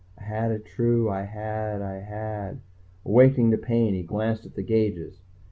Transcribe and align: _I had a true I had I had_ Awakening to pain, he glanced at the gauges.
_I 0.19 0.23
had 0.23 0.49
a 0.51 0.57
true 0.57 1.11
I 1.11 1.25
had 1.25 1.79
I 1.83 1.99
had_ 1.99 2.55
Awakening 3.05 3.51
to 3.51 3.57
pain, 3.59 3.93
he 3.93 4.01
glanced 4.01 4.47
at 4.47 4.55
the 4.55 4.63
gauges. 4.63 5.21